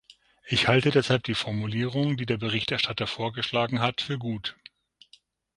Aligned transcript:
Ich 0.47 0.67
halte 0.67 0.89
deshalb 0.89 1.25
die 1.25 1.35
Formulierung, 1.35 2.17
die 2.17 2.25
der 2.25 2.37
Berichterstatter 2.39 3.05
vorgeschlagen 3.05 3.81
hat, 3.81 4.01
für 4.01 4.17
gut. 4.17 4.55